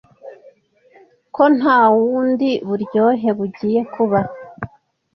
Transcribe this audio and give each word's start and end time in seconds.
Ko 1.35 1.43
ntawundi 1.57 2.49
buryohe 2.67 3.27
bugiye 3.37 3.81
kuba 3.93 4.19